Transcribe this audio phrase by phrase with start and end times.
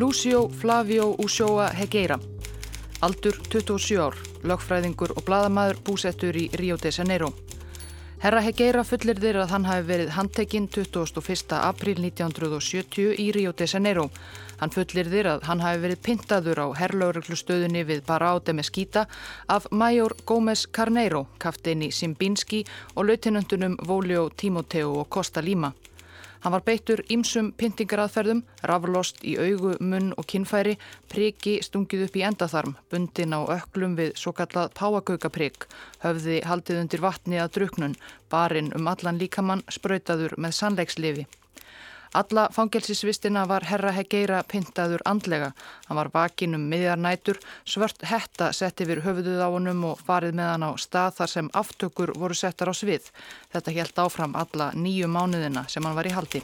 [0.00, 2.18] Lucio Flavio Ushoa Hegeira.
[3.04, 4.14] Aldur 27 ár,
[4.48, 7.28] lögfræðingur og bladamæður búsettur í Rio de Janeiro.
[8.22, 11.52] Herra Hegeira fullir þeir að hann hafi verið handtekinn 21.
[11.58, 14.06] april 1970 í Rio de Janeiro.
[14.62, 19.04] Hann fullir þeir að hann hafi verið pintaður á herrlauruglustöðunni við Barao de Mesquita
[19.52, 25.74] af Major Gómez Carneiro, kaftin í Simbinski og lautinöndunum Volio Timoteo og Costa Lima.
[26.40, 30.78] Hann var beittur ímsum pyntingaraðferðum, raflost í augu, munn og kinnfæri,
[31.12, 35.68] priki stungið upp í endatharm, bundin á öklum við svo kallað páakaukaprikk,
[36.04, 37.98] höfði haldið undir vatni að druknun,
[38.32, 41.26] barinn um allan líkamann sprautaður með sannleikslifi.
[42.12, 45.52] Alla fangelsisvistina var herra Hegeira pintaður andlega.
[45.86, 50.50] Hann var vakin um miðjarnætur, svört hetta sett yfir höfuduð á honum og farið með
[50.50, 53.12] hann á stað þar sem aftökur voru settar á svið.
[53.54, 56.42] Þetta helt áfram alla nýju mánuðina sem hann var í haldi.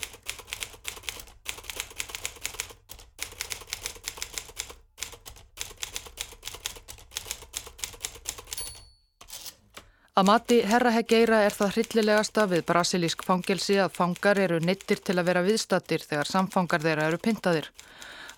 [10.16, 15.18] Að mati herra Hegeira er það hryllilegasta við brasilísk fangelsi að fangar eru neittir til
[15.20, 17.68] að vera viðstattir þegar samfangar þeirra eru pintaðir.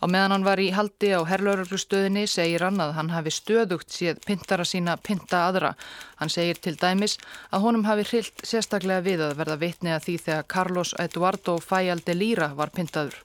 [0.02, 4.18] Á meðan hann var í haldi á herlauruglustöðinni segir hann að hann hafi stöðugt séð
[4.26, 5.70] pintara sína pinta aðra.
[6.18, 7.14] Hann segir til dæmis
[7.54, 12.02] að honum hafi hryllt sérstaklega við að verða vitni að því þegar Carlos Eduardo Fayal
[12.02, 13.22] de Lira var pintaður.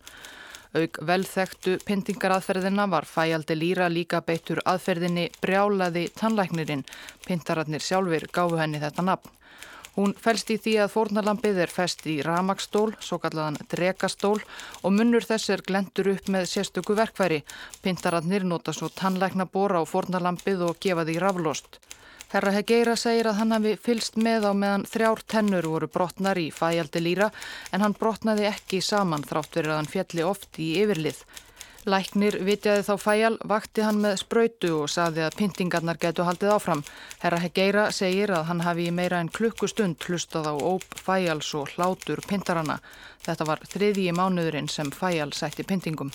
[0.74, 6.82] Aug velþektu pyntingaraðferðina var fæjaldi líra líka beittur aðferðinni brjálaði tannlæknirinn.
[7.28, 9.30] Pintararnir sjálfur gáfu henni þetta nafn.
[9.94, 14.40] Hún fælst í því að fórnalampið er fest í ramakstól, svo kallaðan drekastól
[14.82, 17.44] og munnur þess er glendur upp með sérstöku verkværi.
[17.86, 21.78] Pintararnir nota svo tannlækna bóra á fórnalampið og gefa því raflost.
[22.34, 26.48] Herra Hegeira segir að hann hafi fylst með á meðan þrjár tennur voru brotnar í
[26.50, 27.28] fæjaldi líra
[27.70, 31.20] en hann brotnaði ekki saman þrátt verið að hann fjalli oft í yfirlið.
[31.86, 36.82] Læknir vitjaði þá fæjal, vakti hann með spröytu og saði að pyntingarnar getu haldið áfram.
[37.22, 41.76] Herra Hegeira segir að hann hafi í meira en klukkustund hlustað á óp fæjals og
[41.76, 42.80] hlátur pyntarana.
[43.28, 46.10] Þetta var þriðji mánuðurinn sem fæjal sætti pyntingum.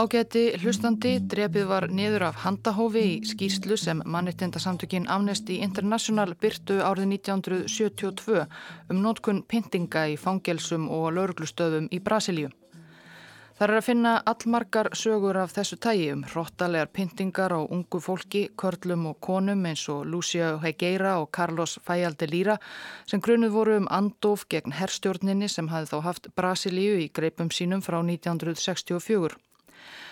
[0.00, 7.10] Ágæti hlustandi drefið var niður af handahófi í skýrslu sem mannittindasamtökin Amnesty International byrtu árið
[7.18, 8.46] 1972
[8.94, 12.48] um nótkun pyntinga í fangelsum og lauruglustöðum í Brasilíu.
[13.58, 18.46] Það er að finna allmargar sögur af þessu tægi um hróttalegar pyntingar á ungu fólki,
[18.56, 22.56] körlum og konum eins og Lucia Hegeira og Carlos Fayalde Lira
[23.04, 27.84] sem grunuð voru um andof gegn herrstjórninni sem hafði þá haft Brasilíu í greipum sínum
[27.84, 29.36] frá 1964.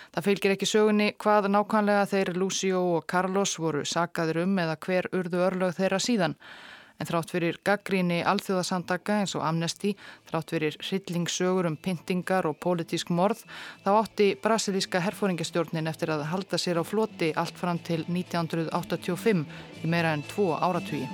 [0.09, 5.05] Það fylgir ekki sögunni hvað nákvæmlega þeir Lucio og Carlos voru sakaður um eða hver
[5.13, 6.35] urðu örlög þeirra síðan.
[6.99, 9.93] En þrátt fyrir gaggríni alþjóðasandaka eins og amnesti,
[10.27, 13.45] þrátt fyrir hryllingssögur um pyntingar og pólitísk morð,
[13.85, 19.45] þá átti brasilíska herfóringastjórnin eftir að halda sér á floti allt fram til 1985
[19.85, 21.07] í meira en tvo áratvíi.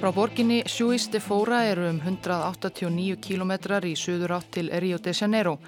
[0.00, 5.12] Frá borginni Juiz de Fora eru um 189 kilometrar í suður átt til Rio de
[5.12, 5.58] Janeiro.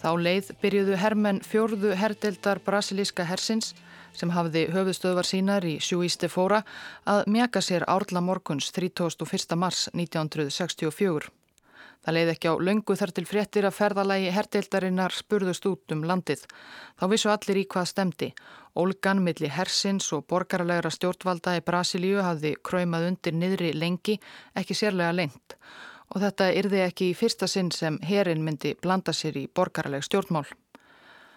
[0.00, 3.74] Þá leið byrjuðu hermenn fjörðu herdeldar brasilíska hersins
[4.16, 6.62] sem hafði höfuðstöðvar sínar í Juiz de Fora
[7.04, 9.52] að mjaka sér árla morguns 31.
[9.52, 11.28] mars 1964.
[12.04, 16.44] Það leiði ekki á löngu þar til fréttir að ferðalagi herdeildarinnar spurðust út um landið.
[17.00, 18.30] Þá vissu allir í hvað stemdi
[18.74, 24.16] Ólgan milli hersins og borgarlegra stjórnvalda í Brasilíu hafði kræmað undir niðri lengi,
[24.58, 25.54] ekki sérlega lengt.
[26.10, 30.48] Og þetta yrði ekki í fyrsta sinn sem herin myndi blanda sér í borgarleg stjórnmál.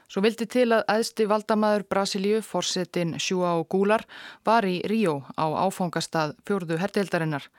[0.07, 4.06] Svo vildi til að æðsti valdamaður Brasilíu, forsetin Sjúa og Gúlar,
[4.48, 7.50] var í Ríó á áfangastað fjörðu herdeildarinnar.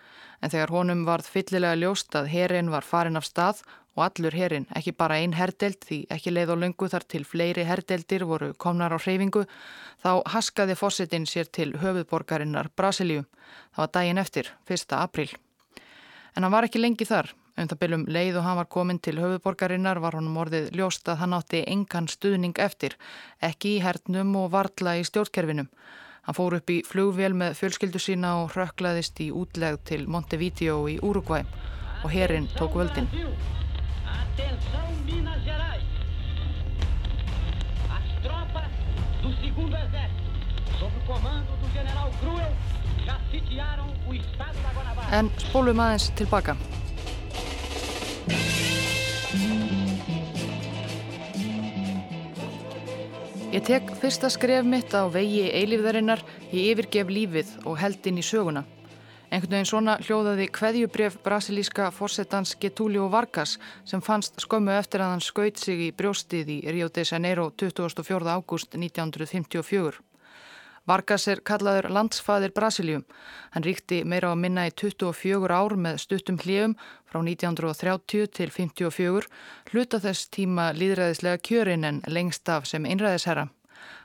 [0.41, 3.61] En þegar honum varð fyllilega ljóst að herin var farin af stað
[3.99, 7.67] og allur herin, ekki bara einn herdeld því ekki leið og lungu þar til fleiri
[7.69, 9.43] herdeldir voru komnar á hreyfingu,
[10.01, 13.27] þá haskaði fósitinn sér til höfuðborgarinnar Brasilíu.
[13.75, 14.97] Það var daginn eftir, 1.
[14.97, 15.29] april.
[16.37, 17.35] En hann var ekki lengi þar.
[17.59, 21.25] Um það byrjum leið og hann var komin til höfuðborgarinnar var honum orðið ljóst að
[21.25, 22.95] hann átti engan stuðning eftir,
[23.43, 25.67] ekki í hernum og varla í stjórnkerfinum.
[26.29, 30.99] Hann fór upp í flugvél með fjölskyldu sína og rökklaðist í útlegð til Montevideo í
[31.03, 31.43] Uruguay
[32.05, 33.11] og herin tók völdin.
[45.11, 46.55] En spólum aðeins tilbaka.
[53.49, 56.21] Ég tek fyrsta skref mitt á vegi eilífðarinnar,
[56.53, 58.63] ég yfirgef lífið og held inn í söguna.
[59.29, 65.25] Einhvern veginn svona hljóðaði kveðjubref brasilíska fórsetans Getúlio Vargas sem fannst skömmu eftir að hann
[65.25, 68.25] skaut sig í brjóstið í Rio de Janeiro 24.
[68.25, 70.08] ágúst 1954.
[70.89, 73.03] Vargas er kallaður landsfaðir Brasilíum.
[73.53, 79.29] Hann ríkti meira á minna í 24 ár með stuttum hljefum frá 1930 til 54,
[79.73, 83.51] hluta þess tíma líðræðislega kjörin en lengst af sem einræðisherra.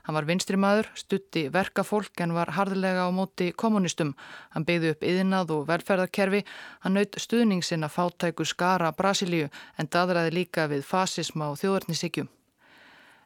[0.04, 4.12] Hann var vinstrimaður, stutti verkafólk en var harðlega á móti kommunistum.
[4.52, 6.44] Hann byggði upp yðinað og velferðarkerfi.
[6.84, 9.48] Hann naut stuðningsinn að fátæku skara Brasilíu
[9.80, 12.28] en daðraði líka við fasisma og þjóðarnisíkju.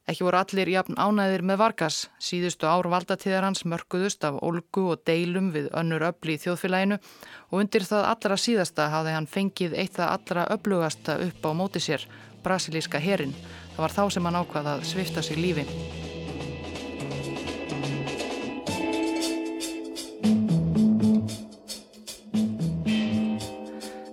[0.08, 1.96] Ekki voru allir jafn ánæðir með Vargas.
[2.16, 6.96] Síðustu ár valdatíðar hans mörguðust af olgu og deilum við önnur öfli í þjóðfélaginu
[7.50, 11.84] og undir það allra síðasta hafði hann fengið eitt það allra öflugasta upp á móti
[11.84, 12.08] sér,
[12.40, 13.36] brasilíska herin.
[13.76, 15.68] Það var þá sem hann ákvaði að svifta sig lífi.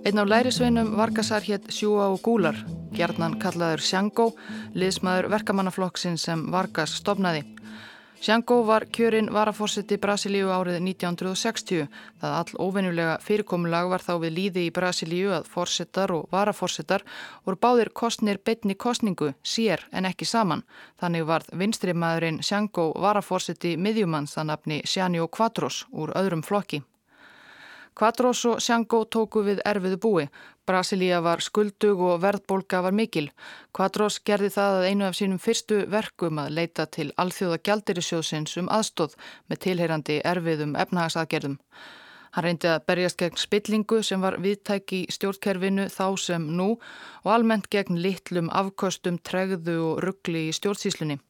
[0.04, 2.60] Einn á lærisveinum Vargasar hétt Sjúa og Gúlar,
[2.96, 4.30] gerðnan kallaður Sjangó,
[4.78, 7.44] liðsmaður verkamannaflokksinn sem Vargas stopnaði.
[8.26, 11.90] Sjangó var kjörinn varafórseti Brasilíu árið 1960.
[12.22, 17.06] Það all óvenjulega fyrirkomulag var þá við líði í Brasilíu að fórsetar og varafórsetar
[17.46, 20.64] voru báðir kostnir betni kostningu, sér en ekki saman.
[20.98, 26.82] Þannig varð vinstrimaðurinn Sjangó varafórseti miðjumanns að nafni Sjánjó Quatros úr öðrum flokki.
[27.96, 30.24] Quatros og Sjango tóku við erfiðu búi.
[30.66, 33.28] Brasilia var skuldug og verðbólka var mikil.
[33.76, 38.72] Quatros gerði það að einu af sínum fyrstu verkum að leita til alþjóða gjaldirisjóðsins um
[38.74, 39.14] aðstóð
[39.50, 41.60] með tilheyrandi erfiðum efnahagsaðgerðum.
[42.36, 46.74] Hann reyndi að berjast gegn spillingu sem var viðtæk í stjórnkerfinu þá sem nú
[47.24, 51.22] og almennt gegn litlum afkostum, tregðu og ruggli í stjórnsíslunni.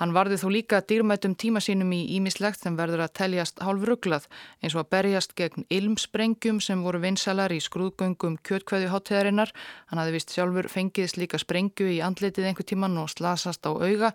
[0.00, 4.28] Hann varði þó líka dýrmætum tíma sínum í ímislegt sem verður að teljast hálf rugglað
[4.64, 9.52] eins og að berjast gegn ilmsprengjum sem voru vinsalar í skrúðgöngum kjötkveðju hátteðarinnar.
[9.92, 14.14] Hann hafi vist sjálfur fengið slíka sprengju í andletið einhver tíman og slasast á auga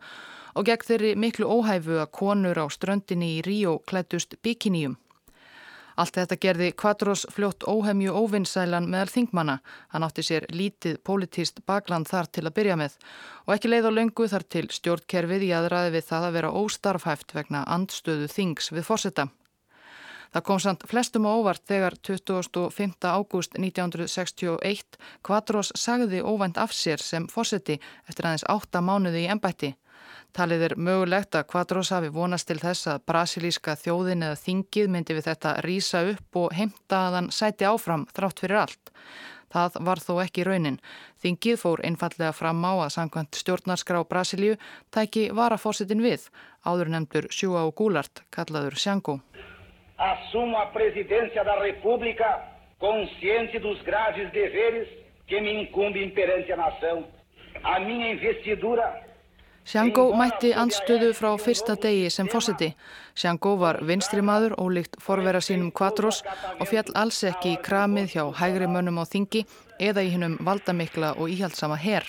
[0.57, 4.97] og gegn þeirri miklu óhæfu að konur á ströndinni í Ríó klættust bikiníum.
[5.95, 9.59] Allt þetta gerði Quadros fljótt óhemju óvinnsælan meðal þingmanna.
[9.93, 12.97] Hann átti sér lítið politist bakland þar til að byrja með
[13.45, 17.35] og ekki leið á löngu þar til stjórnkerfið í aðræði við það að vera óstarfhæft
[17.37, 19.29] vegna andstöðu þings við fórsetta.
[20.35, 22.97] Það kom samt flestum á óvart þegar 25.
[23.07, 27.77] ágúst 1961 Quadros sagði óvænt af sér sem fórseti
[28.09, 29.71] eftir aðeins átta mánuði í ennbætti.
[30.35, 35.15] Talið er mögulegt að Quadros hafi vonast til þess að brasilíska þjóðin eða þingið myndi
[35.15, 38.91] við þetta rýsa upp og heimta að hann sæti áfram þrátt fyrir allt.
[39.55, 40.81] Það var þó ekki raunin.
[41.23, 44.57] Þingið fór einfallega fram á að samkvæmt stjórnarskrá Brasilíu
[44.91, 46.27] tæki varafórsitin við,
[46.67, 49.21] áður nefndur Sjúa og Gúlart, kallaður Sjango.
[49.95, 52.35] Assumo a presidência da república
[52.83, 54.91] consciente dos graves deveres
[55.31, 57.07] que me incumbe perante a nação.
[57.63, 59.04] A minha investidura
[59.65, 62.67] Sjango mætti andstöðu frá fyrsta degi sem fósiti.
[63.17, 66.19] Sjango var vinstri maður, ólíkt forvera sínum kvadros
[66.59, 69.41] og fjall alls ekki í kramið hjá hægri mönnum á þingi
[69.81, 72.05] eða í hinnum valdamikla og íhaldsama herr.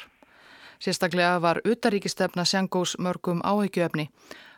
[0.78, 4.10] Sérstaklega var utaríkistefna Sjangós mörgum áhyggjöfni.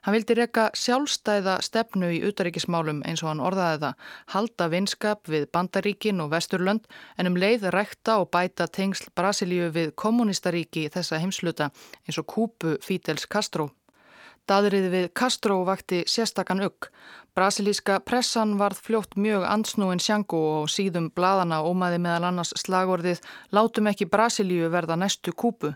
[0.02, 3.96] Hann vildi reyka sjálfstæða stefnu í utaríkismálum eins og hann orðaði það,
[4.34, 6.87] halda vinskap við Bandaríkin og Vesturlönd
[7.18, 11.70] en um leið rækta og bæta tengsl Brasilíu við kommunistaríki þessa heimsluta
[12.06, 13.68] eins og Kúpu Fídels Castro.
[14.48, 16.88] Daðrið við Castro vakti sérstakann ugg.
[17.37, 23.20] Brasilíska pressan varð fljótt mjög ansnúin sjangu og síðum bladana ómaði meðal annars slagorðið
[23.52, 25.75] Látum ekki Brasilíu verða næstu Kúpu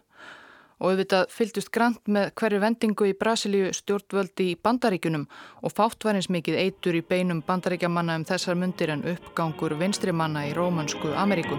[0.82, 5.28] og auðvitað fylgdust grant með hverju vendingu í Brasilíu stjórnvöldi í bandaríkunum
[5.62, 11.14] og fáttvarins mikið eitur í beinum bandaríkjamanna um þessar mundir en uppgangur vinstrimanna í Rómansku
[11.14, 11.56] Ameríku.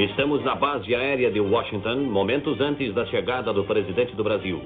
[0.00, 4.58] Estamos na base aérea de Washington momentos antes da chegada do presidente do Brasil.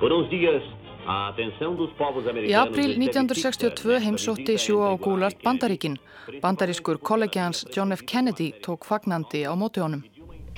[0.00, 0.62] Por uns dias
[1.06, 5.94] Í april 1962 heimsótti sjúa og gúlart Bandaríkin.
[6.42, 8.02] Bandarískur kollegi hans John F.
[8.02, 10.02] Kennedy tók fagnandi á móti honum.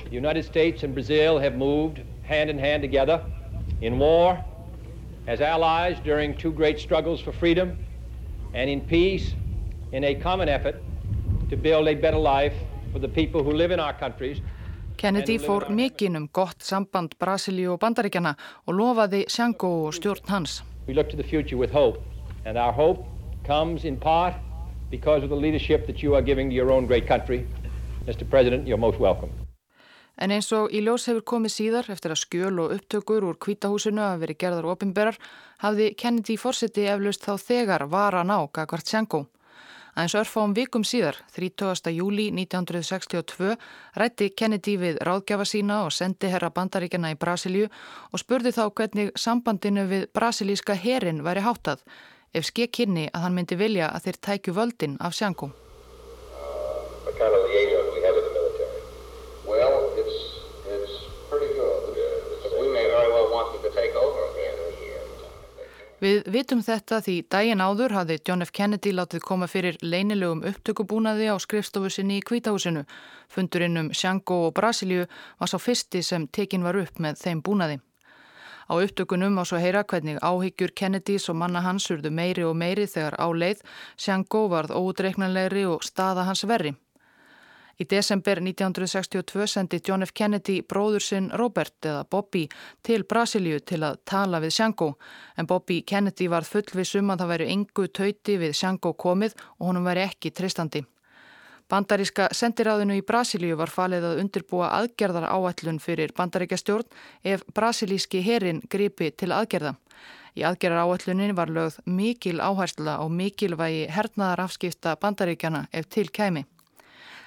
[0.05, 3.23] The United States and Brazil have moved hand in hand together
[3.81, 4.43] in war,
[5.27, 7.77] as allies during two great struggles for freedom,
[8.53, 9.35] and in peace
[9.91, 10.75] in a common effort
[11.49, 12.53] to build a better life
[12.91, 14.41] for the people who live in our countries.
[14.97, 18.33] Kennedy fór mikinn um gott samband Brasilíu og Bandaríkjana
[18.67, 20.63] og lofaði Sjango og stjórn hans.
[20.87, 22.01] We look to the future with hope
[22.45, 23.05] and our hope
[23.45, 24.33] comes in part
[24.91, 27.47] because of the leadership that you are giving to your own great country.
[28.07, 28.29] Mr.
[28.29, 29.29] President, you're most welcome.
[30.19, 34.03] En eins og í ljós hefur komið síðar eftir að skjöl og upptökur úr kvítahúsinu
[34.03, 35.19] að veri gerðar ofinberar
[35.63, 39.25] hafði Kennedy fórseti eflaust þá þegar vara náka hvert Sjanko.
[39.95, 41.89] Aðeins örfáum vikum síðar, 30.
[41.95, 43.55] júli 1962,
[43.99, 47.71] rætti Kennedy við ráðgjafa sína og sendi herra bandaríkjana í Brasilíu
[48.11, 51.83] og spurði þá hvernig sambandinu við brasilíska herin væri háttað
[52.33, 55.51] ef skekk hinni að hann myndi vilja að þeir tækju völdin af Sjanko.
[65.99, 68.53] Við vitum þetta því dægin áður hafði John F.
[68.55, 72.85] Kennedy látið koma fyrir leinilegum upptökubúnaði á skrifstofu sinni í kvítahúsinu.
[73.27, 77.81] Fundurinn um Sjango og Brasilíu var sá fyrsti sem tekin var upp með þeim búnaði.
[78.71, 82.87] Á upptökunum á svo heyra hvernig áhyggjur Kennedys og manna hans urðu meiri og meiri
[82.87, 83.65] þegar á leið
[83.99, 86.77] Sjango varð ódreiknanlegri og staða hans verri.
[87.79, 90.11] Í desember 1962 sendi John F.
[90.11, 92.41] Kennedy bróður sinn Robert eða Bobby
[92.83, 94.89] til Brasilíu til að tala við Sjango
[95.39, 99.87] en Bobby Kennedy var fullvisum að það væri engu tauti við Sjango komið og honum
[99.87, 100.83] væri ekki tristandi.
[101.71, 108.25] Bandaríska sendiráðinu í Brasilíu var falið að undirbúa aðgerðar áætlun fyrir bandaríkja stjórn ef brasilíski
[108.25, 109.77] herin gripi til aðgerða.
[110.35, 116.43] Í aðgerðar áætlunin var lögð mikil áhersla og mikilvægi hernaðar afskipta bandaríkjana ef til kæmi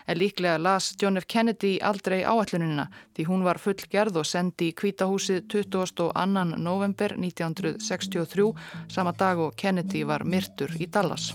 [0.06, 1.26] en líklega las John F.
[1.28, 6.10] Kennedy aldrei áallunina því hún var fullgerð og sendi í kvítahúsið 22.
[6.56, 8.52] november 1963
[8.88, 11.32] sama dag og Kennedy var myrtur í Dallas.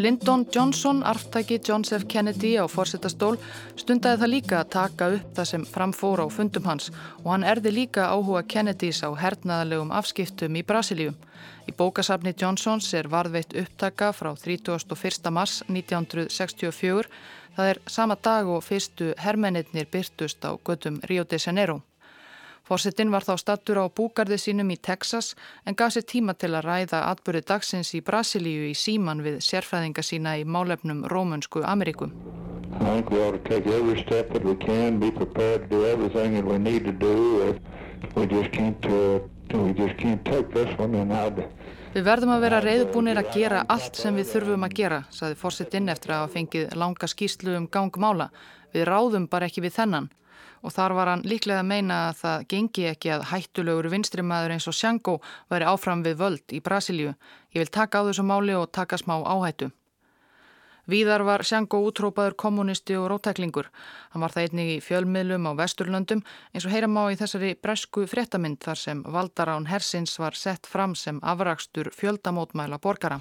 [0.00, 2.04] Lyndon Johnson, arftæki Johns F.
[2.08, 3.36] Kennedy á fórsetastól,
[3.76, 6.88] stundaði það líka að taka upp það sem framfóra á fundum hans
[7.20, 11.12] og hann erði líka áhuga Kennedys á hernaðalegum afskiptum í Brasilíu.
[11.68, 15.30] Í bókasafni Johnsons er varðveitt upptaka frá 31.
[15.34, 17.08] mars 1964.
[17.56, 21.80] Það er sama dag og fyrstu hermennir byrtust á gödum Rio de Janeiro.
[22.64, 25.34] Fórsetin var þá stattur á búgarði sínum í Texas
[25.66, 30.04] en gaf sér tíma til að ræða atbyrði dagsins í Brasilíu í síman við sérfræðinga
[30.06, 31.64] sína í málefnum Rómunsku
[38.30, 39.30] we can,
[41.90, 45.90] Við verðum að vera reyðbúinir að gera allt sem við þurfum að gera, saði fórsetinn
[45.90, 48.28] eftir að hafa fengið langa skýslu um gangmála.
[48.70, 50.06] Við ráðum bara ekki við þennan.
[50.62, 54.68] Og þar var hann líklega að meina að það gengi ekki að hættulegur vinstrimæður eins
[54.70, 55.16] og Sjango
[55.50, 57.16] væri áfram við völd í Brasilíu.
[57.50, 59.72] Ég vil taka á þessu máli og taka smá áhættu.
[60.90, 63.68] Víðar var Sjango útrópaður kommunisti og rótæklingur.
[64.10, 68.08] Hann var það einnig í fjölmiðlum á Vesturlöndum eins og heyra má í þessari bresku
[68.10, 73.20] fréttamind þar sem Valdarán Hersins var sett fram sem afrakstur fjöldamótmæla borgara.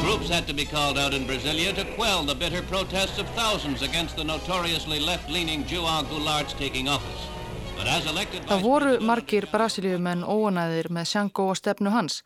[0.00, 3.82] Groups had to be called out in Brasilia to quell the bitter protests of thousands
[3.82, 7.39] against the notoriously left-leaning João Goulart's taking office.
[7.80, 12.18] Það voru margir brasilíumenn óanæðir með Sjango og stefnu hans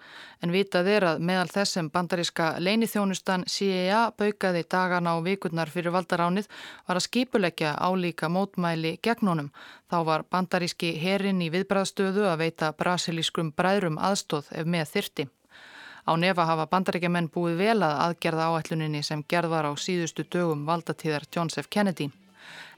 [0.42, 5.94] en vitað er að meðal þess sem bandaríska leinithjónustan CIA baukaði dagana og vikurnar fyrir
[5.94, 6.49] valdaránið
[6.88, 9.52] var að skipuleggja álíka mótmæli gegn honum.
[9.87, 15.28] Þá var bandaríski herin í viðbræðstöðu að veita brasilískum bræðrum aðstóð ef með þyrti.
[16.04, 20.66] Á nefa hafa bandaríkjaman búið vel að aðgerða áætluninni sem gerð var á síðustu dögum
[20.66, 21.70] valdatíðar John F.
[21.70, 22.11] Kennedy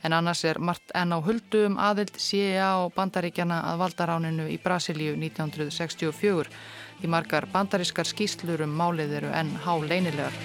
[0.03, 5.17] en annars er margt enn á huldum aðild CIA og bandaríkjana að valdaráninu í Brasilíu
[5.17, 6.53] 1964
[7.01, 10.37] því margar bandarískar skýslur um málið eru enn há leinilegar.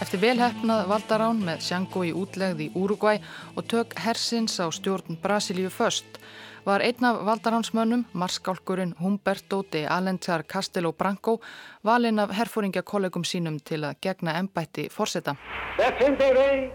[0.00, 3.18] Eftir velhæfnað valdarán með Sjango í útlegð í Úrugvæ
[3.54, 6.18] og tök hersins á stjórn Brasilíu först
[6.66, 11.40] var einn af valdaránsmönnum, marskálkurinn Humberto de Alencar Castelo Branco,
[11.84, 15.36] valinn af herfóringjakollegum sínum til að gegna ennbætti fórseta.
[15.78, 16.70] Defenderei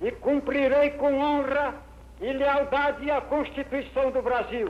[0.00, 1.72] e cumprirei com honra
[2.20, 4.68] e lealdade a Constituição do Brasil.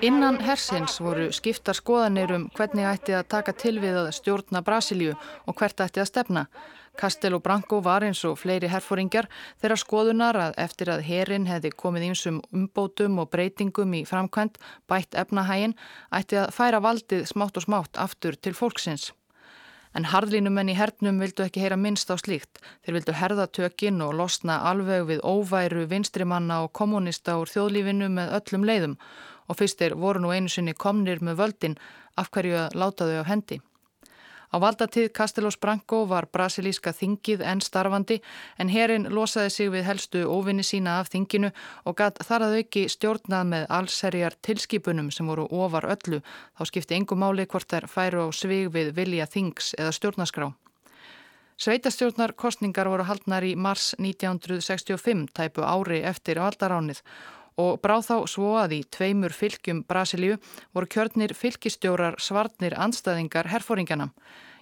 [0.00, 5.16] Innan hersins voru skiptar skoðanir um hvernig ætti að taka til við að stjórna Brasilíu
[5.46, 6.44] og hvert ætti að stefna.
[6.98, 9.28] Castelo Branco var eins og fleiri herfóringjar
[9.62, 14.58] þeirra skoðunar að eftir að herin hefði komið ímsum umbótum og breytingum í framkvæmt
[14.90, 15.76] bætt efnahægin
[16.18, 19.12] ætti að færa valdið smátt og smátt aftur til fólksins.
[19.96, 22.58] En harðlínumenn í hernum vildu ekki heyra minnst á slíkt.
[22.84, 28.34] Þeir vildu herða tökinn og losna alveg við óværu vinstrimanna og kommunista úr þjóðlífinu með
[28.40, 28.98] öllum leiðum
[29.48, 31.78] og fyrstir voru nú einu sinni komnir með völdin
[32.20, 33.62] af hverju að láta þau á hendi.
[34.48, 38.16] Á valdatíð Castellos Branco var brasilíska þingið enn starfandi
[38.56, 41.50] en herin losaði sig við helstu óvinni sína af þinginu
[41.84, 46.22] og gatt þar að auki stjórnað með allserjar tilskipunum sem voru ofar öllu.
[46.56, 50.48] Þá skipti engum máli hvort þær færu á svig við vilja þings eða stjórnaskrá.
[51.58, 57.02] Sveitastjórnarkostningar voru haldnar í mars 1965, tæpu ári eftir valdaránið
[57.58, 60.38] og bráð þá svo að í tveimur fylgjum Brasilíu
[60.76, 64.12] voru kjörnir fylgistjórar svarnir anstæðingar herfóringjana.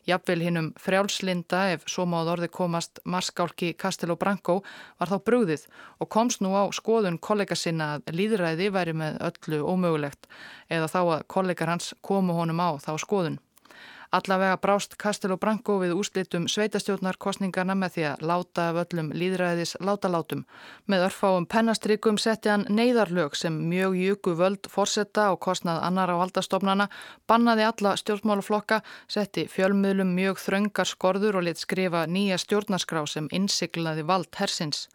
[0.06, 4.60] Jafnvel hinnum frjálslinda ef svo máð orði komast marskálki Castello Branco
[5.00, 5.64] var þá brúðið
[5.98, 10.30] og komst nú á skoðun kollega sinna að líðræði væri með öllu ómögulegt
[10.70, 13.40] eða þá að kollegar hans komu honum á þá skoðun.
[14.14, 20.44] Allavega brást Castello Branco við úslitum sveitastjórnarkostningarna með því að láta af öllum líðræðis látalátum.
[20.86, 26.16] Með örfáum pennastrikum setti hann neyðarlög sem mjög jöku völd fórsetta og kostnað annar á
[26.22, 26.88] valdastofnana,
[27.26, 34.06] bannaði alla stjórnmálaflokka, setti fjölmiðlum mjög þröngar skorður og lit skrifa nýja stjórnarskrá sem innsiklaði
[34.06, 34.86] vald hersins.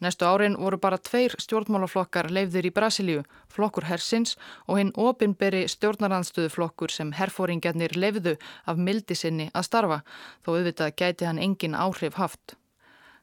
[0.00, 4.36] Næstu árin voru bara tveir stjórnmálaflokkar leifðir í Brasilíu, flokkur Hersins
[4.66, 8.36] og hinn opinberi stjórnarandstöðuflokkur sem herfóringarnir leifðu
[8.66, 9.98] af mildi sinni að starfa,
[10.46, 12.54] þó auðvitað gæti hann engin áhrif haft.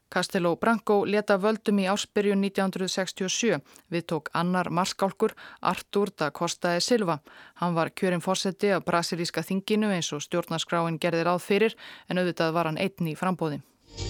[0.10, 3.58] Castello Branco leta völdum í áspyrjun 1967
[3.92, 7.20] við tók annar marskálkur Artur da Costa e Silva.
[7.60, 11.80] Hann var kjörinn fórseti af brasilíska þinginu eins og stjórnarskráin gerði ráð fyrir
[12.10, 13.64] en auðvitað var hann einn í frambóði.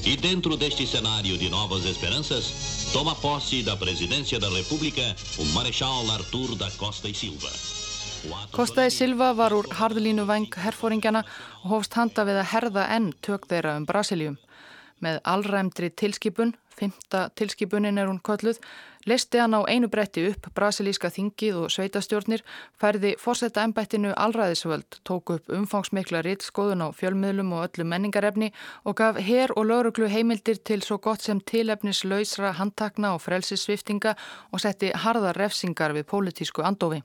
[0.06, 6.10] E dentro deste cenário de novas esperanças, toma posse da presidência da República o Marechal
[6.12, 7.50] Artur da Costa e Silva.
[8.52, 11.22] Costa e Silva var úr harðlínu veng herfóringjana
[11.64, 14.38] og hófst handa við að herða enn tök þeirra um Brasilium.
[15.02, 18.62] Með allræmdri tilskipun, fymta tilskipunin er hún kölluð,
[19.06, 22.42] Listi hann á einu bretti upp brasilíska þingið og sveitastjórnir,
[22.82, 28.50] færði fórsetta ennbættinu allræðisvöld, tók upp umfangsmikla rittskoðun á fjölmiðlum og öllu menningarefni
[28.84, 34.16] og gaf her og lauruglu heimildir til svo gott sem tilefnis lausra handtakna og frelsissviftinga
[34.52, 37.04] og setti harða refsingar við pólitísku andofi.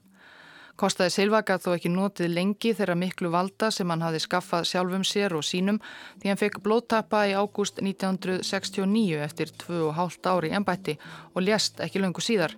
[0.81, 5.35] Kostaði Silvagat þó ekki notið lengi þeirra miklu valda sem hann hafi skaffað sjálfum sér
[5.37, 5.77] og sínum
[6.17, 10.95] því hann fekk blóttappa í ágúst 1969 eftir 2,5 ári ennbætti
[11.35, 12.55] og lést ekki löngu síðar.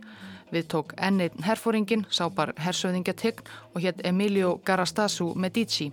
[0.55, 5.89] Við tók enneitn herfóringin, sápar hersöðingategn og hétt Emilio Garastasu Medici.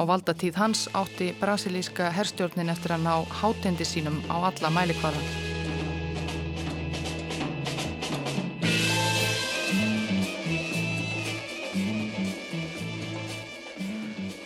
[0.00, 5.45] Á valdatíð hans átti brasilíska herstjórnin eftir að ná hátendi sínum á alla mælikvarðan.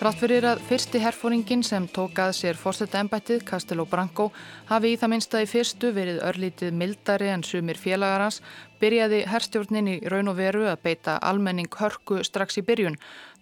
[0.01, 4.31] Rátt fyrir að fyrsti herfóringin sem tók að sér fórsetta ennbættið, Castello Branco,
[4.71, 8.39] hafi í það minnsta í fyrstu verið örlítið mildari en sumir félagar hans,
[8.81, 12.97] byrjaði herstjórnin í raun og veru að beita almenning hörku strax í byrjun,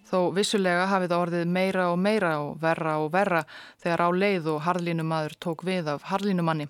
[0.09, 3.45] þó vissulega hafið orðið meira og meira og verra og verra
[3.79, 6.67] þegar á leið og harðlínumadur tók við af harðlínumanni.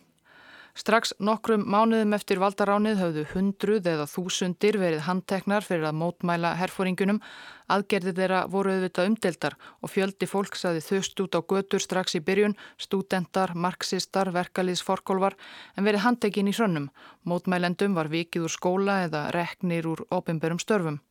[0.79, 7.19] Strax nokkrum mánuðum eftir valdaránið höfðu hundruð eða þúsundir verið handteknar fyrir að mótmæla herfóringunum.
[7.67, 12.23] Aðgerðir þeirra voru auðvitað umdeltar og fjöldi fólks aði þust út á götur strax í
[12.23, 15.35] byrjun, stúdendar, marxistar, verkalýðs, forkólvar
[15.75, 16.87] en verið handtekinn í hrönnum.
[17.27, 21.03] Mótmælendum var vikið úr skóla eða reknir úr ofinberum störfum.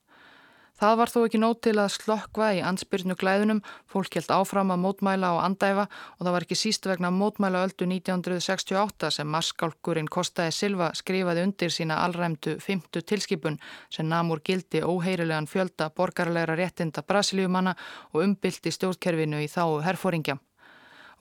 [0.78, 3.60] Það var þó ekki nót til að slökkva í ansbyrnu glæðunum,
[3.90, 7.88] fólk held áfram að mótmæla og andæfa og það var ekki síst vegna mótmæla öldu
[7.90, 13.58] 1968 sem marskálkurinn Kostaði Silva skrifaði undir sína allræmdu fymtu tilskipun
[13.90, 17.74] sem namur gildi óheirilegan fjölda borgarlegra réttinda brasilíumanna
[18.12, 20.38] og umbylti stjórnkerfinu í þá herfóringja.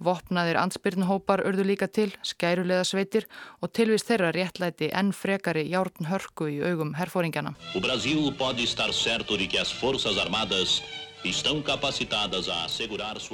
[0.03, 3.25] Vopnaðir ansbyrnuhópar urðu líka til, skærulega sveitir
[3.61, 7.55] og tilvist þeirra réttlæti enn frekari járn hörku í augum herfóringjana.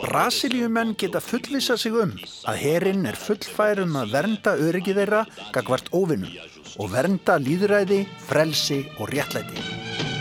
[0.07, 2.15] Brasilíumenn geta fullvisa sig um
[2.47, 6.31] að herin er fullfærum að vernda öryggi þeirra gagvart óvinnum
[6.79, 10.12] og vernda líðræði, frelsi og réttlæti.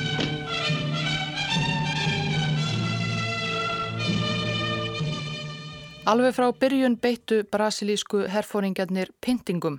[6.03, 9.77] Alveg frá byrjun beittu brasilísku herfóringarnir pyntingum.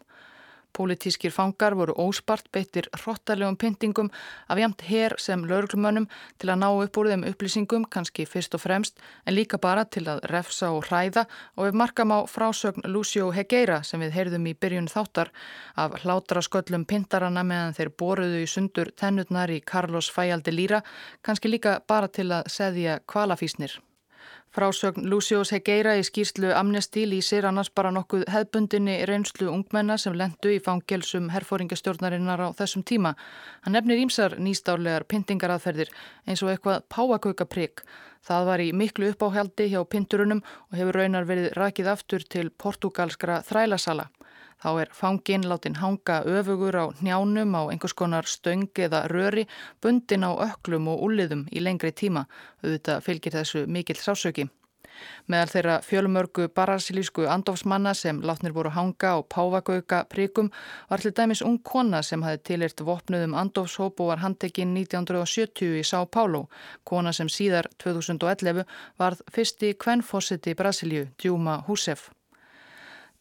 [0.77, 4.07] Pólitískir fangar voru óspart beittir hrottalegum pyntingum
[4.47, 6.07] af jamt her sem lauruglumönnum
[6.39, 10.07] til að ná upp úr þeim upplýsingum, kannski fyrst og fremst, en líka bara til
[10.07, 14.55] að refsa og hræða og við markam á frásögn Lucio Hegeira sem við heyrðum í
[14.55, 15.35] byrjun þáttar
[15.75, 20.85] af hlátra sköllum pintarana meðan þeir boruðu í sundur tennutnar í Carlos Fæjaldi Lýra,
[21.21, 23.81] kannski líka bara til að seðja kvalafísnir.
[24.53, 30.51] Frásögn Lucius Hegeira í skýrslu Amnesty lýsir annars bara nokkuð hefbundinni reynslu ungmenna sem lendu
[30.53, 33.15] í fangelsum herfóringastjórnarinnar á þessum tíma.
[33.65, 35.89] Hann nefnir ímsar nýstárlegar pyntingaraðferðir
[36.29, 37.81] eins og eitthvað páakaukaprygg.
[38.21, 43.41] Það var í miklu uppáhjaldi hjá pynturunum og hefur raunar verið rakið aftur til portugalskra
[43.49, 44.11] þrælasala.
[44.63, 49.43] Þá er fangin látin hanga öfugur á njánum á einhvers konar stöng eða röri,
[49.83, 52.23] bundin á öklum og úliðum í lengri tíma.
[52.63, 54.47] Auðvitað fylgir þessu mikill sásöki.
[55.27, 60.51] Meðal þeirra fjölumörgu barasilísku andofsmanna sem látnir voru hanga og pávagauka príkum
[60.89, 65.85] var til dæmis ung kona sem hafi tilirt vopnuðum andofshóp og var handtekinn 1970 í
[65.91, 66.45] São Paulo.
[66.87, 68.63] Kona sem síðar 2011
[68.99, 72.11] varð fyrsti kvennfósiti Brasilíu, Djúma Húsef.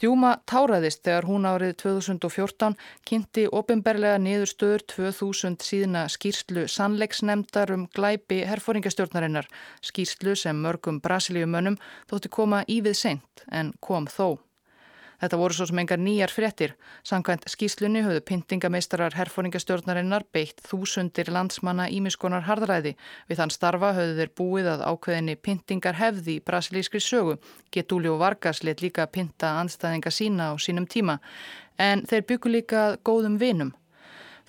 [0.03, 2.75] Djúma táraðist þegar hún árið 2014
[3.07, 9.47] kynnti ofinberlega niðurstöður 2000 síðna skýrslu sannleiksnemdar um glæpi herfóringastjórnarinnar,
[9.79, 11.79] skýrslu sem mörgum brasilíumönnum
[12.11, 14.43] þótti koma í við seint en kom þó.
[15.22, 16.72] Þetta voru svo sem engar nýjar fréttir.
[17.06, 22.96] Sankvæmt skýslunni höfðu pyntingameistarar herfóringastjórnarinnar beitt þúsundir landsmanna ímiskonar hardræði.
[23.30, 27.37] Við þann starfa höfðu þeir búið að ákveðinni pyntingar hefði í brasilískri sögu.
[27.70, 31.20] Getúli og Vargas let líka pynta anstæðinga sína á sínum tíma.
[31.78, 33.70] En þeir byggu líka góðum vinum.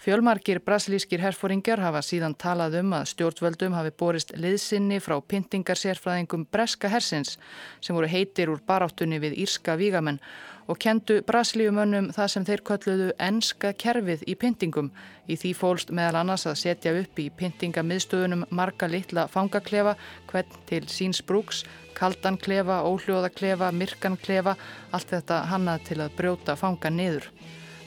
[0.03, 6.89] Fjölmarkir brasilískir herfóringar hafa síðan talað um að stjórnvöldum hafi borist liðsynni frá pyntingarsérfræðingum breska
[6.91, 7.37] hersins
[7.79, 10.19] sem voru heitir úr baráttunni við írska vígamenn
[10.67, 14.91] og kendu brasilíumönnum það sem þeir kölluðu enska kerfið í pyntingum.
[15.27, 19.95] Í því fólst meðal annars að setja upp í pyntingamiðstöðunum marga litla fangaklefa,
[20.31, 21.63] hvern til síns brúks,
[21.97, 24.55] kaldan klefa, óhljóðaklefa, myrkan klefa,
[24.91, 27.29] allt þetta hannað til að brjóta fanga niður.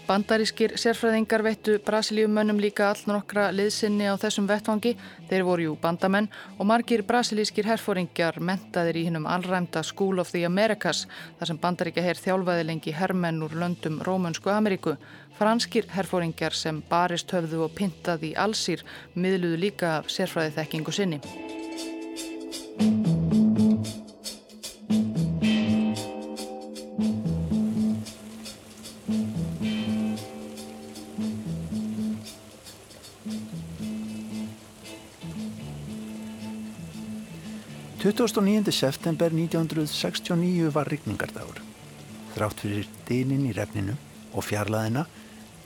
[0.07, 4.92] Bandarískir sérfræðingar veittu brasilíumönnum líka all nokkra liðsynni á þessum vettvangi.
[5.27, 6.29] Þeir voru jú bandamenn
[6.61, 11.09] og margir brasilískir herfóringjar mentaðir í hinnum allræmda School of the Americas
[11.40, 14.95] þar sem bandaríkja herr þjálfaði lengi herrmenn úr löndum Rómönsku Ameríku.
[15.40, 18.87] Franskir herfóringjar sem barist höfðu og pintaði í allsýr
[19.19, 21.21] miðluðu líka af sérfræði þekkingu sinni.
[38.07, 38.73] 29.
[38.73, 41.59] september 1969 var rigningardagur.
[42.37, 43.97] Þrátt fyrir dýnin í refninu
[44.31, 45.03] og fjarlæðina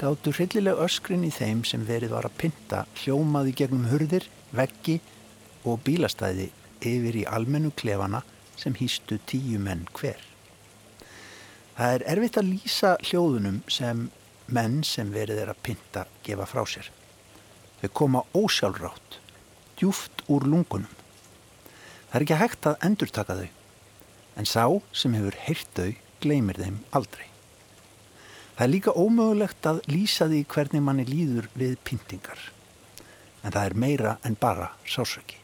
[0.00, 4.24] gáttu hryllileg öskrin í þeim sem verið var að pinta hljómaði gegnum hurðir,
[4.57, 4.94] veggi
[5.68, 6.46] og bílastæði
[6.81, 8.22] yfir í almennu klefana
[8.57, 10.22] sem hýstu tíu menn hver.
[11.76, 14.07] Það er erfitt að lýsa hljóðunum sem
[14.48, 16.88] menn sem verið er að pinta gefa frá sér.
[17.83, 19.20] Þau koma ósjálfrátt,
[19.76, 20.96] djúft úr lungunum.
[22.11, 23.51] Það er ekki hægt að endur taka þau,
[24.35, 27.27] en sá sem hefur heyrt þau gleymir þeim aldrei.
[28.57, 32.40] Það er líka ómögulegt að lýsa því hvernig manni líður við pyntingar,
[33.44, 35.38] en það er meira en bara sásöki.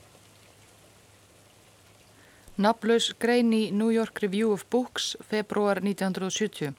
[2.59, 6.75] Naflaus grein í New York Review of Books februar 1970.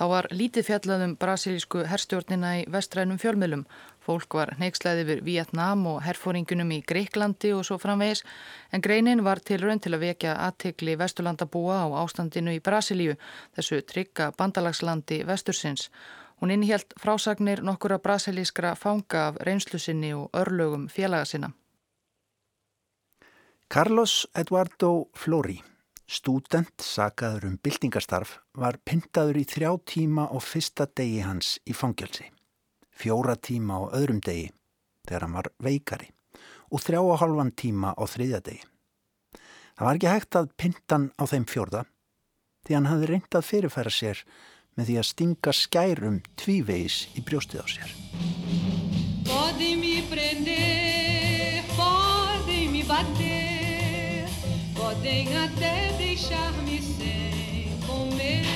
[0.00, 3.66] Þá var lítið fjallaðum brasilísku herstjórnina í vestrænum fjölmjölum
[4.00, 8.22] Fólk var neikslæði við Vietnám og herfóringunum í Greiklandi og svo framvegis
[8.72, 13.18] en greinin var til raun til að vekja aðtikli vesturlandabúa á ástandinu í Brasilíu,
[13.56, 15.90] þessu trygga bandalagslandi vestursins.
[16.40, 21.52] Hún innhjælt frásagnir nokkura brasilískra fanga af reynslusinni og örlögum félaga sinna.
[23.68, 25.60] Carlos Eduardo Flori,
[26.08, 32.32] stúdent sagaður um byltingastarf, var pyntaður í þrjá tíma og fyrsta degi hans í fangjálsi
[33.00, 34.50] fjóra tíma á öðrum degi
[35.08, 36.10] þegar hann var veikari
[36.70, 38.62] og þrjá og halvan tíma á þriðja degi.
[39.80, 41.84] Það var ekki hægt að pintan á þeim fjórða
[42.66, 44.20] því hann hafði reyndað fyrirfæra sér
[44.76, 47.94] með því að stinga skærum tvívegis í brjóstið á sér.
[49.30, 54.30] Pode me prender, pode me bater,
[54.76, 58.46] podem até deixar-me sem comer,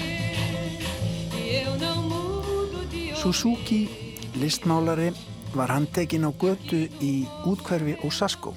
[1.40, 4.03] e eu não mudo de Suzuki
[4.34, 5.12] Listmálari
[5.54, 8.50] var handtekinn á götu í útkverfi Osasco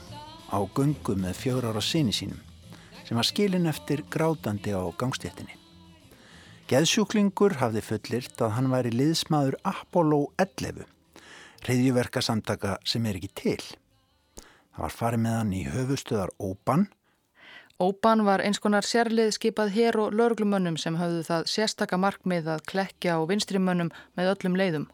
[0.50, 2.40] á gungu með fjögur ára sinni sínum
[3.06, 5.54] sem var skilin eftir grátandi á gangstéttinni.
[6.66, 10.82] Geðsjúklingur hafði fullirt að hann væri liðsmaður Apollo 11,
[11.70, 13.62] reyðjuverka samtaka sem er ekki til.
[14.74, 16.90] Það var farið með hann í höfustöðar Óban.
[17.78, 22.70] Óban var eins konar sérlið skipað hér og lörglumönnum sem hafðu það sérstaka markmið að
[22.74, 24.94] klekja á vinstrimönnum með öllum leiðum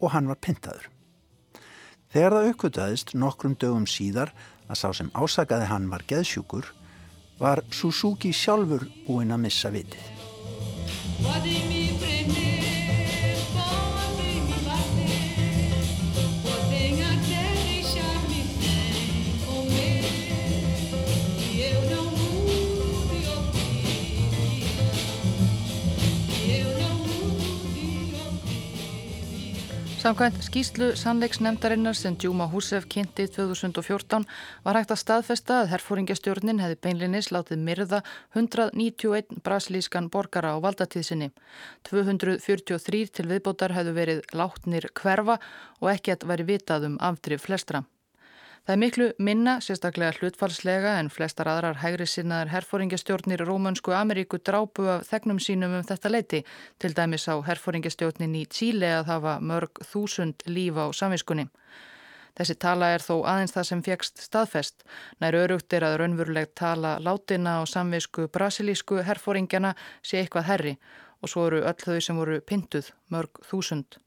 [0.00, 0.88] og hann var pintaður.
[2.10, 4.34] Þegar það aukvitaðist nokkrum dögum síðar
[4.66, 6.72] að sá sem ásakaði hann var geðsjúkur,
[7.40, 11.79] var Suzuki sjálfur búinn að missa vitið.
[30.10, 34.24] Samkvæmt skýslu sannleiksnemdarinnar sem Djúma Húsef kynnti 2014
[34.64, 38.00] var hægt að staðfesta að herfóringjastjórnin hefði beinlinis látið myrða
[38.34, 41.30] 191 brasilískan borgara á valdatíðsinni.
[41.86, 45.38] 243 til viðbótar hefðu verið látnir hverfa
[45.78, 47.84] og ekkert væri vitað um afdrif flestra.
[48.70, 54.84] Það er miklu minna, sérstaklega hlutfalslega en flestar aðrar hægri sinnaðar herfóringjastjórnir Rómönsku Ameríku drápu
[54.92, 56.38] af þegnum sínum um þetta leiti.
[56.78, 61.48] Til dæmis á herfóringjastjórnin í Tíle að hafa mörg þúsund líf á samviskunni.
[62.38, 64.86] Þessi tala er þó aðeins það sem fegst staðfest.
[65.18, 70.76] Nær örugt er að raunverulegt tala látina á samvisku brasilísku herfóringjana sé eitthvað herri
[71.18, 73.98] og svo eru öll þau sem voru pintuð mörg þúsund.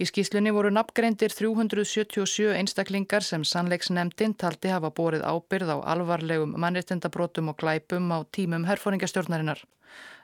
[0.00, 7.52] Í skýslunni voru nafngreindir 377 einstaklingar sem sannleiksnemdin taldi hafa borið ábyrð á alvarlegum mannreitendabrótum
[7.52, 9.62] og glæpum á tímum herfóringastjórnarinnar.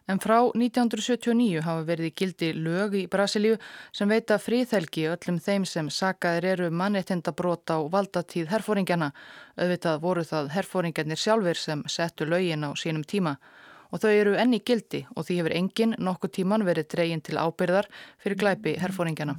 [0.08, 3.58] En frá 1979 hafa verið gildi lög í Brasilíu
[3.92, 9.12] sem veita fríþelgi öllum þeim sem sakaðir eru mannreitendabrót á valdatíð herfóringjana.
[9.60, 13.36] Auðvitað voru það herfóringjarnir sjálfur sem settu lögin á sínum tíma
[13.92, 17.90] og þau eru enni gildi og því hefur enginn nokkuð tíman verið dregin til ábyrðar
[18.22, 19.38] fyrir glæpi herfóringjana.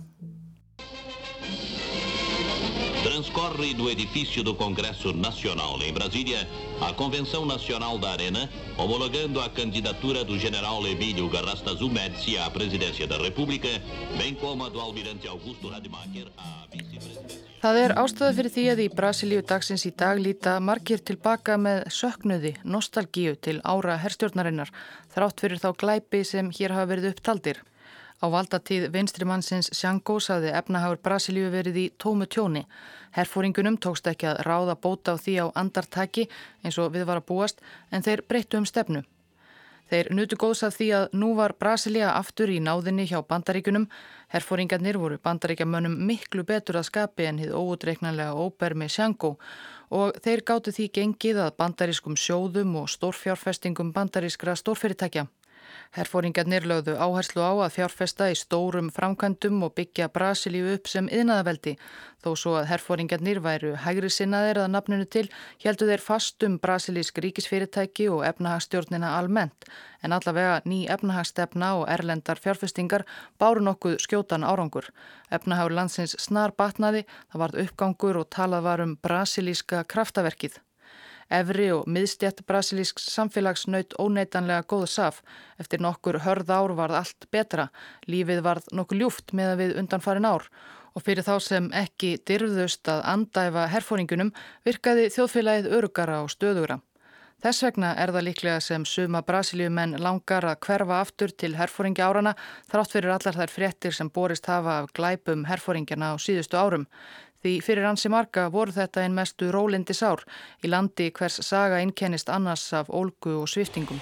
[3.20, 6.48] Transcorre do edifício do Congresso Nacional em Brasília
[6.80, 13.06] a Convenção Nacional da Arena, homologando a candidatura do general Emílio Garrastazu Médici à presidência
[13.06, 13.68] da República,
[14.18, 17.44] bem como a do almirante Augusto Rademacher à vice-presidência.
[17.60, 21.90] Það er ástæða fyrir því að í Brasilíu dagsins í dag líta margir tilbaka með
[21.92, 24.72] söknuði, nostalgíu til ára herstjórnarinnar,
[25.12, 27.60] þrátt fyrir þá glæpi sem hér hafa verið upptaldir.
[28.20, 32.66] Á valdatíð vinstrimannsins Sjangó saði efnahagur Brasilíu verið í tómu tjóni.
[33.16, 36.28] Herfóringunum tókst ekki að ráða bóta á því á andartaki
[36.64, 37.64] eins og við var að búast
[37.96, 39.06] en þeir breyttu um stefnu.
[39.90, 43.88] Þeir nutu góðs að því að nú var Brasilia aftur í náðinni hjá bandaríkunum.
[44.30, 49.38] Herfóringarnir voru bandaríkjamönnum miklu betur að skapi en hið óutreiknanlega óbermi Sjango
[49.90, 55.26] og þeir gáttu því gengið að bandarískum sjóðum og stórfjárfestingum bandarískra stórfyrirtækja.
[55.98, 61.74] Herfóringarnir lögðu áherslu á að fjárfesta í stórum framkvæmdum og byggja Brasilíu upp sem yðnaðaveldi.
[62.22, 65.26] Þó svo að herfóringarnir væru hægri sinnaðir að nafninu til,
[65.66, 69.66] heldu þeir fast um brasilísk ríkisfyrirtæki og efnahagstjórnina almennt.
[70.06, 73.08] En allavega ný efnahagstefna og erlendar fjárfestingar
[73.42, 74.94] báru nokkuð skjótan árangur.
[75.34, 80.62] Efnahagur landsins snar batnaði, það varð uppgangur og talað var um brasilíska kraftaverkið.
[81.30, 85.22] Efri og miðstjætt brasilísk samfélags naut óneitanlega góð saf.
[85.62, 87.70] Eftir nokkur hörð ár varð allt betra.
[88.10, 90.50] Lífið varð nokkur ljúft með að við undanfarin ár.
[90.98, 94.34] Og fyrir þá sem ekki dyrðust að andæfa herfóringunum
[94.66, 96.82] virkaði þjóðfélagið örugara og stöðugra.
[97.40, 102.34] Þess vegna er það líklega sem suma brasilíumenn langar að hverfa aftur til herfóringi árana
[102.68, 106.84] þrátt fyrir allar þær fréttir sem borist hafa af glæpum herfóringjana á síðustu árum.
[107.40, 110.26] Því fyrir hansi marga voru þetta einn mestu rólindi sár
[110.60, 114.02] í landi hvers saga innkennist annars af ólgu og sviftingum.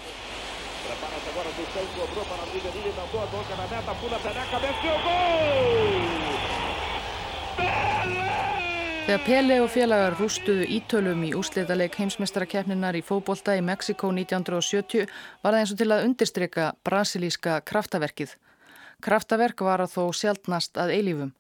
[9.08, 15.06] Þegar Pele og félagar rústuðu ítölum í úsleitaleg heimsmestarakefninar í fóbolta í Mexiko 1970
[15.45, 18.34] var það eins og til að undirstryka brasilíska kraftaverkið.
[19.06, 21.32] Kraftaverk var að þó sjálfnast að eilífum.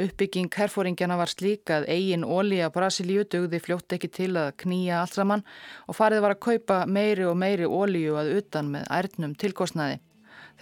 [0.00, 5.02] Uppbygging herfóringjana var slík að eigin ólí að Brasilíu dögði fljótt ekki til að knýja
[5.02, 5.42] allt saman
[5.84, 9.98] og farið var að kaupa meiri og meiri ólíu að utan með ærnum tilkostnaði.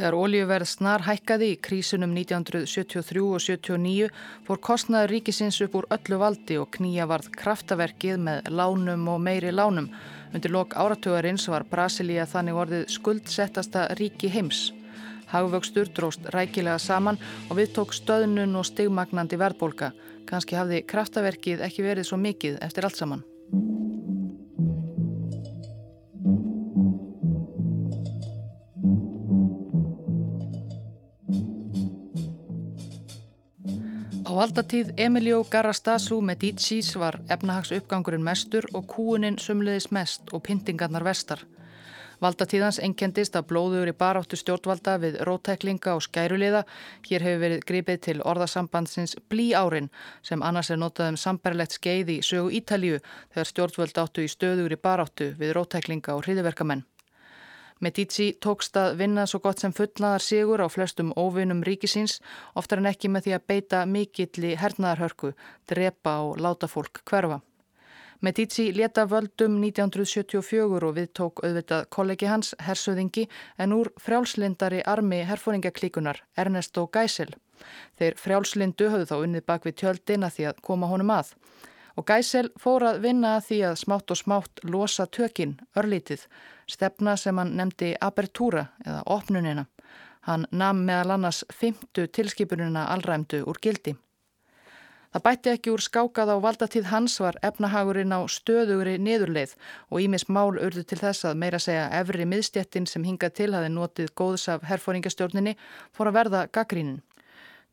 [0.01, 4.11] Þegar ólíuverð snar hækkaði í krísunum 1973 og 79
[4.49, 9.55] fór kostnaður ríkisins upp úr öllu valdi og knýja varð kraftaverkið með lánum og meiri
[9.55, 9.91] lánum.
[10.35, 14.71] Undir lok áratugarins var Brasilia þannig orðið skuldsettasta ríki heims.
[15.31, 19.93] Hagvöxtur dróst rækilega saman og við tók stöðnun og stigmagnandi verðbólka.
[20.27, 23.23] Kanski hafði kraftaverkið ekki verið svo mikið eftir allt saman.
[34.31, 41.03] Á valdatíð Emilio Garrastazu Medicis var efnahags uppgangurinn mestur og kúuninn sumliðis mest og pyntingarnar
[41.03, 41.43] vestar.
[42.21, 46.67] Valdatíðans enkendist að blóður í baráttu stjórnvalda við rótæklinga og skæruliða.
[47.09, 49.89] Hér hefur verið gripið til orðasambandsins blí árin
[50.21, 53.01] sem annars er notað um sambarlegt skeið í sögu Ítalíu
[53.33, 56.85] þegar stjórnvöld áttu í stöður í baráttu við rótæklinga og hriðiverkamenn.
[57.81, 62.19] Medici tókst að vinna svo gott sem fullaðar sigur á flestum óvinnum ríkisins,
[62.53, 65.33] oftar en ekki með því að beita mikilli hernaðarhörku,
[65.65, 67.41] drepa og láta fólk hverfa.
[68.21, 73.25] Medici leta völdum 1974 og við tók auðvitað kollegi hans, hersöðingi,
[73.57, 77.33] en úr frjálslindari armi herfóringaklíkunar, Ernesto Geisel.
[77.97, 81.33] Þeir frjálslindu höfðu þá unnið bak við tjöldina því að koma honum að.
[81.97, 86.27] Og Geisel fór að vinna að því að smátt og smátt losa tökinn, örlítið,
[86.69, 89.65] stefna sem hann nefndi apertúra eða opnunina.
[90.29, 93.97] Hann nam meðal annars fymtu tilskipunina allræmdu úr gildi.
[95.11, 99.57] Það bætti ekki úr skákað á valdatíð hans var efnahagurinn á stöðugri niðurleið
[99.91, 103.73] og Ímis mál urðu til þess að meira segja efri miðstjettin sem hingað til hafi
[103.75, 105.57] notið góðs af herfóringastjórninni
[105.91, 107.01] fór að verða gaggrínin.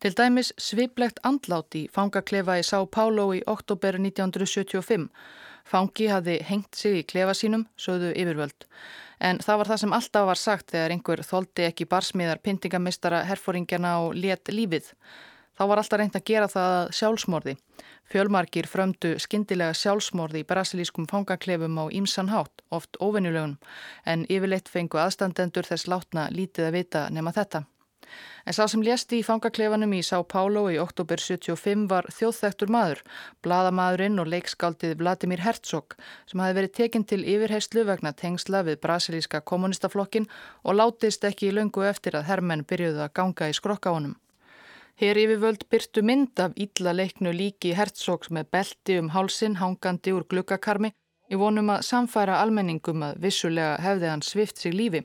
[0.01, 5.07] Til dæmis sviplegt andlátt í fangaklefa í Sá Pálo í oktober 1975.
[5.65, 8.65] Fangi hafi hengt sig í klefa sínum, sögðu yfirvöld.
[9.21, 13.97] En það var það sem alltaf var sagt þegar einhver þóldi ekki barsmiðar pyntingamistara herfóringjana
[14.05, 14.93] og let lífið.
[15.57, 17.55] Þá var alltaf reynd að gera það sjálfsmorði.
[18.07, 23.57] Fjölmarkir frömdu skindilega sjálfsmorði í brasilískum fangaklefum á ímsan hátt, oft ofinjulegun,
[24.05, 27.65] en yfirleitt fengu aðstandendur þess látna lítið að vita nema þetta.
[28.47, 33.01] En sá sem lést í fangaklefanum í Sá Pálo í oktober 75 var þjóðþektur maður,
[33.43, 35.97] bladamadurinn og leikskáldið Vladimir Herzog
[36.29, 40.29] sem hafi verið tekinn til yfirheyslu vegna tengsla við brasilíska kommunistaflokkin
[40.63, 44.15] og látist ekki í löngu eftir að herrmenn byrjuðu að ganga í skrokka honum.
[44.97, 50.23] Hér yfirvöld byrtu mynd af ítla leiknu líki hertsóks með belti um hálsin hangandi úr
[50.25, 50.89] glukkakarmi
[51.29, 55.03] í vonum að samfæra almenningum að vissulega hefði hann svift sig lífi.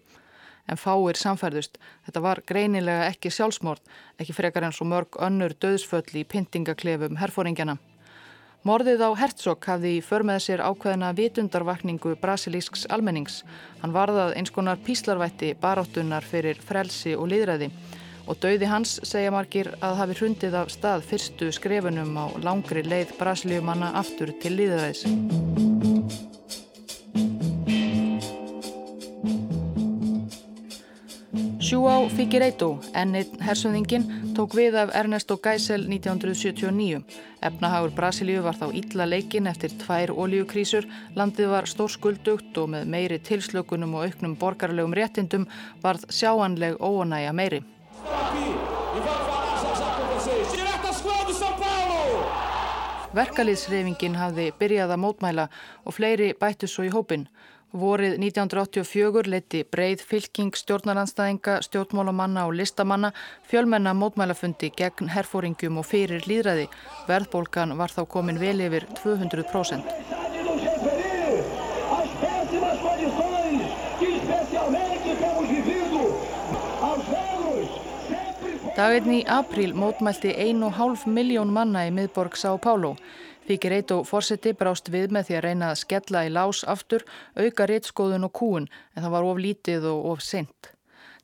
[0.64, 1.76] En fáir samfærðust.
[2.06, 3.84] Þetta var greinilega ekki sjálfsmórn,
[4.16, 7.76] ekki frekar eins og mörg önnur döðsföll í pyntingaklefum herfóringjana.
[8.64, 13.42] Morðið á Herzog hafði í förmeð sér ákveðina vitundarvakningu brasilísks almennings.
[13.82, 17.74] Hann varðað eins konar píslarvætti baráttunar fyrir frelsi og liðræði
[18.32, 23.12] og dauði hans segja margir að hafi hrundið af stað fyrstu skrefunum á langri leið
[23.18, 25.04] brasilíumanna aftur til líðaræðis.
[31.72, 34.02] Sjúá Figueiredo, enninn hersöðingin,
[34.36, 37.00] tók við af Ernesto Geisel 1979.
[37.40, 43.20] Efnahagur Brasilíu var þá ítla leikin eftir tvær ólíukrísur, landið var stórskuldugt og með meiri
[43.24, 45.48] tilslökunum og auknum borgarlegum réttindum
[45.84, 47.62] varð sjáanleg óanæja meiri.
[53.12, 55.48] Verkalýðsreyfingin hafði byrjað að mótmæla
[55.84, 57.26] og fleiri bættu svo í hópin.
[57.72, 63.12] Vorið 1984 leti breið fylking stjórnaranstæðinga, stjórnmálamanna og listamanna
[63.48, 66.68] fjölmenna mótmælafundi gegn herfóringum og fyrir líðræði.
[67.08, 70.21] Verðbólkan var þá komin vel yfir 200%.
[78.72, 82.94] Daginn í apríl mótmælti 1,5 miljón manna í miðborg Sá Pálo.
[83.44, 87.04] Þykir eitt og fórseti brást við með því að reyna að skella í lás aftur,
[87.36, 90.72] auka réttskóðun og kúun en það var of lítið og of sent.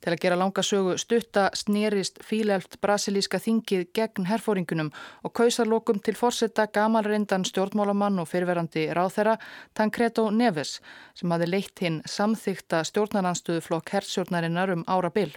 [0.04, 4.92] Til að gera langa sögu stutta snýrist fílelt brasilíska þingið gegn herfóringunum
[5.24, 9.38] og kausarlokum til fórseta gamalreindan stjórnmálamann og fyrverandi ráþera
[9.72, 10.82] Tancredo Neves
[11.16, 15.32] sem hafi leitt hinn samþykta stjórnarnansstuðuflokk herrsjórnarinnar um ára byll.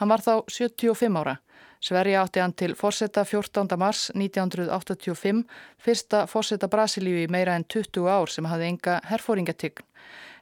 [0.00, 1.36] Hann var þá 75 ára.
[1.80, 3.76] Sverige átti hann til fórsetta 14.
[3.80, 5.44] mars 1985,
[5.80, 9.84] fyrsta fórsetta Brasilíu í meira en 20 ár sem hafði enga herfóringatign.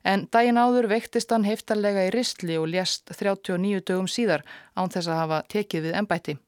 [0.07, 4.47] En daginn áður veiktist hann heftarlega í ristli og lést 39 dögum síðar
[4.79, 6.39] án þess að hafa tekið við ennbætti.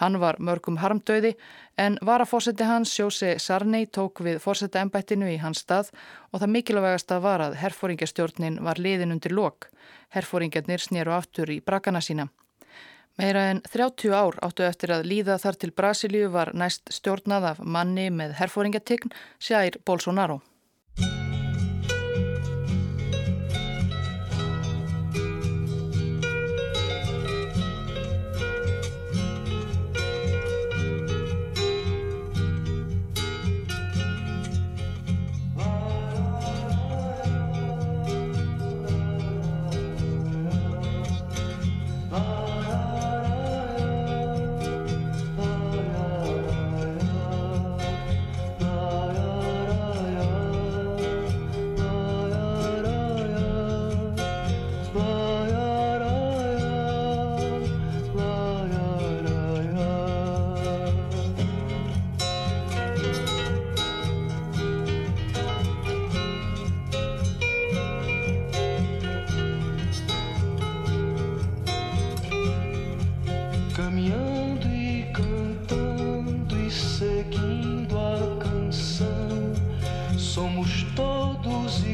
[0.00, 1.34] Hann var mörgum harmdauði
[1.76, 5.90] en varafórseti hans Sjósi Sarney tók við fórseta ennbættinu í hans stað
[6.30, 9.68] og það mikilvægast að var að herfóringastjórnin var liðin undir lok.
[10.12, 12.28] Herfóringarnir snýru aftur í brakana sína.
[13.20, 17.60] Meira en 30 ár áttu eftir að líða þar til Brasilíu var næst stjórnað af
[17.60, 20.40] manni með herfóringatign Sjær Bolsonaro.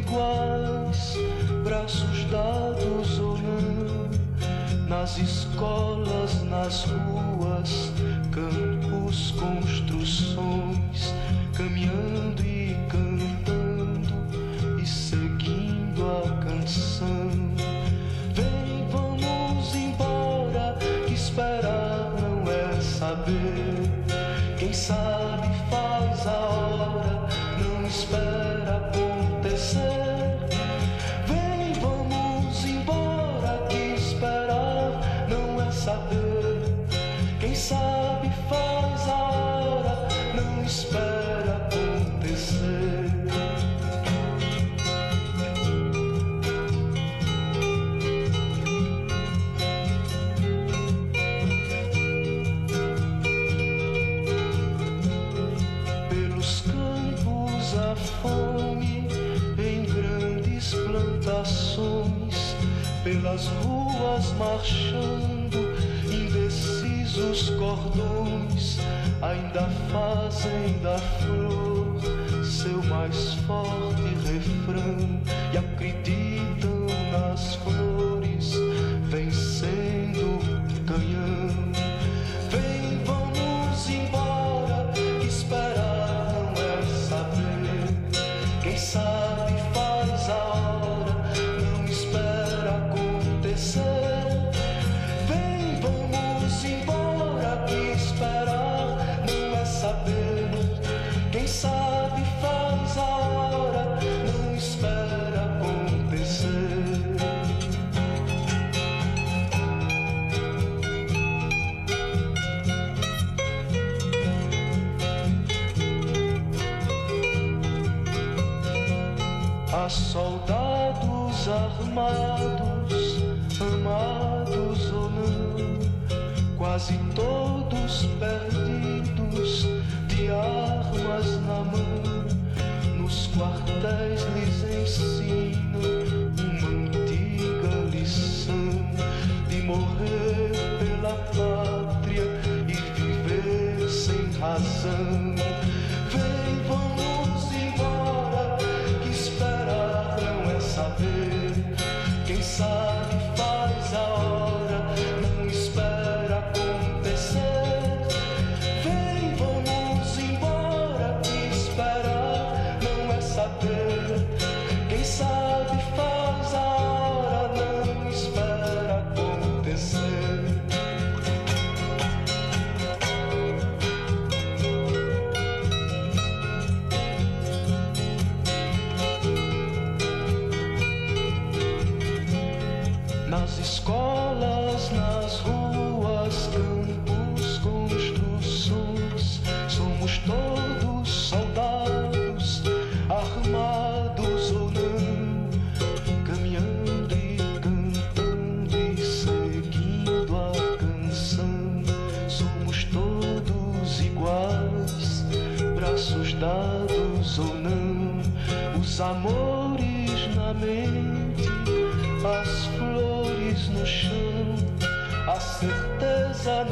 [0.09, 1.19] iguais,
[1.63, 4.09] braços dados ou não,
[4.89, 7.93] nas escolas, nas ruas,
[8.33, 11.15] campos, construções,
[11.55, 12.58] caminhando e
[67.49, 68.79] os cordões
[69.23, 71.99] ainda fazem da flor
[72.45, 75.21] seu mais forte refrão
[75.53, 78.08] e acreditam nas flores.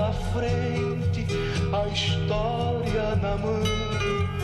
[0.07, 1.27] na frente,
[1.73, 4.36] a história na mão.